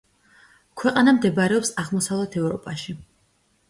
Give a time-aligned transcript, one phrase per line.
[0.83, 3.01] ქვეყანა მდებარეობს აღმოსავლეთ ევროპაში.